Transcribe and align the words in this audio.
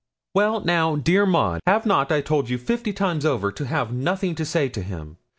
'Well 0.33 0.61
now, 0.61 0.95
dear 0.95 1.27
Maud, 1.27 1.61
have 1.67 1.85
not 1.85 2.11
I 2.11 2.21
told 2.21 2.49
you 2.49 2.57
fifty 2.57 2.91
times 2.91 3.23
over 3.23 3.51
to 3.51 3.67
have 3.67 3.93
nothing 3.93 4.33
to 4.33 4.45
say 4.45 4.67
to 4.67 4.81
him? 4.81 5.17